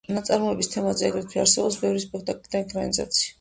ნაწარმოების 0.17 0.71
თემაზე 0.75 1.05
აგრეთვე 1.09 1.41
არსებობს 1.43 1.77
ბევრი 1.83 2.03
სპექტაკლი 2.07 2.53
და 2.57 2.61
ეკრანიზაცია. 2.65 3.27